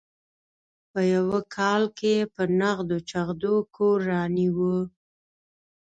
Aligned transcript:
په 0.91 0.99
یوه 1.13 1.39
کال 1.55 1.83
کې 1.97 2.11
یې 2.19 2.29
په 2.33 2.43
نغدو 2.59 2.97
چغدو 3.09 3.55
کور 3.75 3.97
رانیوه. 4.11 4.77